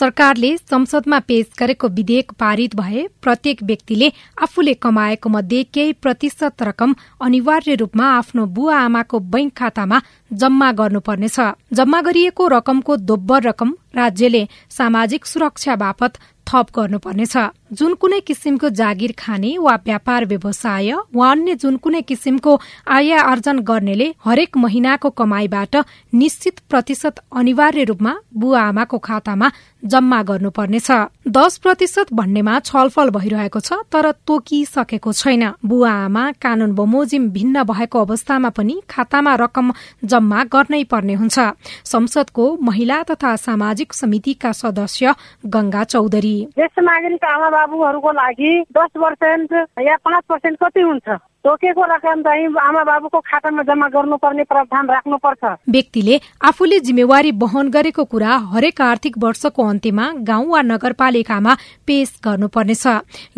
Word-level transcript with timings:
सरकारले 0.00 0.50
संसदमा 0.58 1.18
पेश 1.28 1.46
गरेको 1.58 1.88
विधेयक 1.90 2.32
पारित 2.38 2.74
भए 2.76 3.06
प्रत्येक 3.22 3.62
व्यक्तिले 3.62 4.08
आफूले 4.42 4.72
कमाएको 4.82 5.28
मध्ये 5.28 5.62
केही 5.74 5.92
प्रतिशत 6.02 6.62
रकम 6.62 6.92
अनिवार्य 7.20 7.74
रूपमा 7.76 8.06
आफ्नो 8.12 8.44
बुवा 8.54 8.76
आमाको 8.78 9.18
बैंक 9.32 9.52
खातामा 9.56 9.98
जम्मा 10.30 10.72
गर्नुपर्नेछ। 10.72 11.38
जम्मा 11.72 12.00
गरिएको 12.00 12.48
रकमको 12.48 12.96
दोब्बर 12.98 13.42
रकम 13.42 13.74
राज्यले 13.96 14.48
सामाजिक 14.70 15.26
सुरक्षा 15.26 15.76
बापत 15.76 16.18
थप 16.46 16.66
गर्नुपर्नेछ। 16.76 17.36
जुन 17.72 17.94
कुनै 17.94 18.20
किसिमको 18.20 18.68
जागिर 18.70 19.12
खाने 19.18 19.50
वा 19.58 19.74
व्यापार 19.84 20.24
व्यवसाय 20.24 20.92
वा 21.14 21.30
अन्य 21.30 21.54
जुन 21.54 21.76
कुनै 21.76 22.00
किसिमको 22.02 22.52
आय 22.88 23.12
आर्जन 23.12 23.58
गर्नेले 23.60 24.06
हरेक 24.24 24.56
महिनाको 24.56 25.10
कमाईबाट 25.10 25.76
निश्चित 26.12 26.58
प्रतिशत 26.70 27.20
अनिवार्य 27.32 27.84
रूपमा 27.84 28.12
बुवा 28.34 28.60
आमाको 28.62 28.98
खातामा 28.98 29.50
जम्मा 29.82 30.22
गर्नुपर्नेछ। 30.22 30.90
दश 31.28 31.56
प्रतिशत 31.56 32.12
भन्नेमा 32.12 32.58
छलफल 32.60 33.10
भइरहेको 33.10 33.60
छ 33.60 33.84
तर 33.92 34.10
तोकिसकेको 34.26 35.12
छैन। 35.12 35.44
बुवा 35.60 35.92
आमा 36.08 36.24
कानून 36.40 36.72
बमोजिम 36.72 37.28
भिन्न 37.30 37.62
भएको 37.64 38.00
अवस्थामा 38.00 38.48
पनि 38.48 38.80
खातामा 38.88 39.34
रकम 39.34 39.72
जम्मा 40.18 40.44
गर्नै 40.44 40.82
पर्ने 40.84 41.14
हुन्छ। 41.14 41.38
संसदको 41.84 42.44
महिला 42.62 43.02
तथा 43.02 43.34
सामाजिक 43.36 43.92
समितिका 43.92 44.52
सदस्य 44.52 45.14
गंगा 45.46 45.84
चौधरी। 45.84 46.36
ज्येष्ठ 46.58 46.78
नागरिक 46.82 47.24
आमा 47.24 47.50
बाबुहरूको 47.50 48.10
लागि 48.12 48.52
दस 48.78 48.90
पर्सेन्ट 48.98 49.52
या 49.80 49.96
पाँच 50.04 50.24
पर्सेन्ट 50.28 50.58
कति 50.64 50.80
हुन्छ? 50.80 51.08
तोकेको 51.44 51.82
रकम 51.86 52.22
चाहिँ 52.22 52.46
आमा 52.58 52.82
बाबुको 52.84 53.18
खातामा 53.20 53.62
जम्मा 53.62 53.88
गर्नुपर्ने 53.88 54.44
प्रावधान 54.44 54.86
राख्नुपर्छ। 54.90 55.44
व्यक्तिले 55.70 56.14
आफूले 56.44 56.78
जिम्मेवारी 56.80 57.30
वहन 57.38 57.68
गरेको 57.70 58.04
कुरा 58.04 58.32
हरेक 58.52 58.80
आर्थिक 58.82 59.14
वर्षको 59.16 59.62
अन्त्यमा 59.62 60.06
गाउँ 60.26 60.46
वा 60.50 60.60
नगरपालिकामा 60.62 61.52
पेश 61.86 62.10
गर्नुपर्नेछ। 62.26 62.86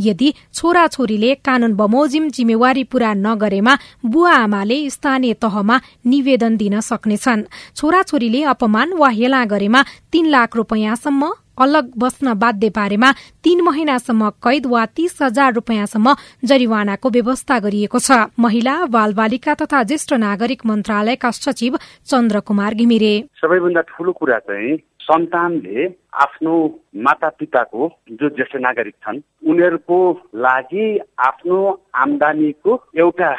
यदि 0.01 0.33
छोरा 0.55 0.87
छोरीले 0.87 1.35
कानून 1.45 1.75
बमोजिम 1.77 2.29
जिम्मेवारी 2.31 2.85
पूरा 2.89 3.13
नगरेमा 3.17 3.77
बुवा 4.03 4.33
आमाले 4.35 4.79
स्थानीय 4.91 5.35
तहमा 5.37 5.81
निवेदन 6.07 6.57
दिन 6.57 6.81
सक्नेछन्। 6.81 7.47
छोराछोरीले 7.77 8.43
अपमान 8.49 8.93
वा 8.97 9.09
हेला 9.11 9.45
गरेमा 9.45 9.85
तीन 10.13 10.27
लाख 10.27 10.57
रूपियाँसम्म 10.57 11.33
अलग 11.61 11.91
बस्न 11.99 12.35
बाध्य 12.35 12.71
पारेमा 12.71 13.13
तीन 13.45 13.61
महिनासम्म 13.61 14.31
कैद 14.45 14.67
वा 14.67 14.85
तीस 14.97 15.19
हजार 15.23 15.53
रूपियाँसम्म 15.55 16.15
जरिवानाको 16.45 17.11
व्यवस्था 17.11 17.59
गरिएको 17.59 17.99
छ। 17.99 18.19
महिला 18.39 18.77
बाल 18.89 19.15
बालिका 19.15 19.55
तथा 19.55 19.83
ज्येष्ठ 19.85 20.13
नागरिक 20.19 20.67
मन्त्रालयका 20.67 21.31
सचिव 21.33 21.77
चन्द्र 22.05 22.41
कुमार 22.43 22.75
घिमिरे। 22.75 23.15
सबैभन्दा 23.41 23.81
ठुलो 23.89 24.13
कुरा 24.13 24.39
चाहिँ 24.39 24.77
सन्तानले 25.03 25.87
आफ्नो 26.23 26.55
माता 27.03 27.29
पिताको 27.39 27.89
जो 28.13 28.29
ज्येष्ठ 28.31 28.57
नागरिक 28.61 28.95
छन् 28.97 29.21
उनीहरूको 29.51 29.99
लागि 30.37 30.87
आफ्नो 31.27 31.59
आमदानीको 31.97 32.77
एउटा 32.99 33.31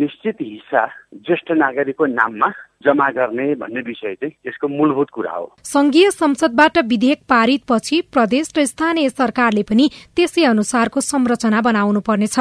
निश्चित 0.00 0.36
हिस्सा 0.40 0.86
ज्येष्ठ 1.14 1.52
नागरिकको 1.58 2.06
नाममा 2.06 2.50
जम्मा 2.84 3.08
गर्ने 3.12 3.54
भन्ने 3.60 3.80
विषय 3.82 4.14
चाहिँ 4.14 4.32
यसको 4.46 4.68
मूलभूत 4.68 5.10
कुरा 5.12 5.32
हो। 5.32 5.44
संघीय 5.64 6.10
संसदबाट 6.10 6.78
विधेयक 6.88 7.20
पारित 7.28 7.62
पछि 7.68 8.00
प्रदेश 8.12 8.52
र 8.56 8.64
स्थानीय 8.64 9.08
सरकारले 9.10 9.62
पनि 9.68 9.88
त्यसै 10.16 10.44
अनुसारको 10.44 11.00
संरचना 11.02 11.60
बनाउनु 11.60 12.00
पर्नेछ 12.00 12.38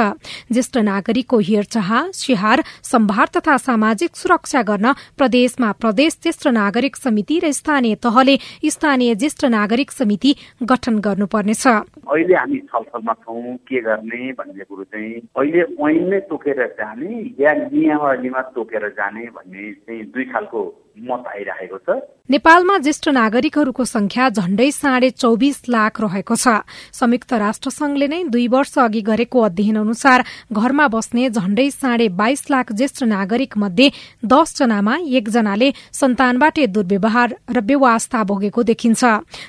ज्येष्ठ 0.51 0.77
नागरिकको 0.87 1.39
हेरचाह 1.39 1.89
स्याहार 2.15 2.63
सम्भार 2.83 3.27
तथा 3.35 3.57
सामाजिक 3.59 4.15
सुरक्षा 4.15 4.61
गर्न 4.63 4.93
प्रदेशमा 5.17 5.71
प्रदेश 5.81 6.17
ज्येष्ठ 6.23 6.47
नागरिक 6.55 6.95
समिति 6.95 7.39
र 7.43 7.51
स्थानीय 7.51 7.95
तहले 7.99 8.37
स्थानीय 8.69 9.15
ज्येष्ठ 9.15 9.45
नागरिक 9.49 9.91
समिति 9.91 10.35
गठन 10.63 10.99
गर्नुपर्नेछ। 10.99 11.67
अहिले 11.67 12.35
हामी 12.35 12.57
छलफलमा 12.71 13.13
छौँ 13.19 13.55
के 13.67 13.81
गर्ने 13.81 14.31
भन्ने 14.39 14.63
कुरो 14.63 14.83
चाहिँ 14.85 15.13
अहिले 15.35 15.61
ऐनमै 15.83 16.19
तोकेर 16.31 16.65
जाने 16.79 17.11
या 17.39 17.53
नियमावलीमा 17.59 18.41
तोकेर 18.55 18.87
जाने 18.95 19.25
भन्ने 19.35 19.71
चाहिँ 19.73 20.03
दुई 20.05 20.25
खालको 20.33 20.61
मत 20.97 21.23
आइरहेको 21.27 21.77
छ। 21.79 21.99
नेपालमा 22.29 22.77
ज्येष्ठ 22.77 23.07
नागरिकहरूको 23.09 23.83
संख्या 23.85 24.27
झण्डै 24.29 24.69
साढे 24.71 25.09
चौबिस 25.11 25.57
लाख 25.69 26.01
रहेको 26.01 26.35
छ। 26.35 26.47
संयुक्त 26.93 27.33
राष्ट्र 27.33 27.69
संघले 27.69 28.07
नै 28.07 28.21
दुई 28.29 28.47
वर्ष 28.47 28.77
अघि 28.79 29.01
गरेको 29.01 29.41
अध्ययन 29.41 29.77
अनुसार 29.77 30.23
घरमा 30.53 30.87
बस्ने 30.87 31.29
झण्डै 31.29 31.69
साढे 31.71 32.07
बाइस 32.13 32.45
लाख 32.49 32.71
ज्येष्ठ 32.73 33.03
नागरिक 33.05 33.57
मध्ये 33.57 33.89
दस 34.23 34.53
जनामा 34.59 34.95
एकजनाले 35.09 35.69
सन्तानबाटै 35.93 36.65
दुर्व्यवहार 36.67 37.29
र 37.49 37.59
बेवास्ता 37.61 38.23
भोगेको 38.23 38.63
देखिन्छ। 38.63 39.01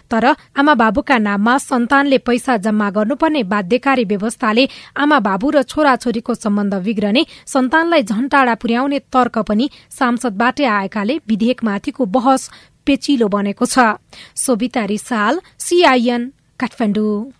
तर 0.08 0.24
आमा 0.56 0.74
बाबुका 0.74 1.18
नाममा 1.20 1.56
सन्तानले 1.60 2.18
पैसा 2.24 2.56
जम्मा 2.56 2.88
गर्नुपर्ने 2.90 3.42
बाध्यकारी 3.44 4.04
व्यवस्थाले 4.04 4.64
आमा 4.96 5.18
बाबु 5.20 5.50
र 5.50 5.62
छोराछोरीको 5.64 6.34
सम्बन्ध 6.34 6.74
बिग्रने 6.80 7.22
सन्तानलाई 7.46 8.02
झन्टाडा 8.04 8.54
पुर्याउने 8.56 8.98
तर्क 9.12 9.38
पनि 9.44 9.68
सांसदबाटै 9.90 10.64
आएकाले 10.64 11.18
विधेयकमाथिको 11.40 12.04
बहस 12.06 12.50
पेचिलो 12.86 13.28
बनेको 13.28 13.64
छ। 13.66 13.96
सोभिता 14.36 14.84
रिसाल 14.84 15.40
सीआईएन 15.58 16.22
काठमाडौँ। 16.60 17.39